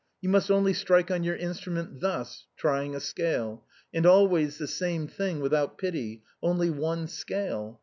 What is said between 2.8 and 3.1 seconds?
a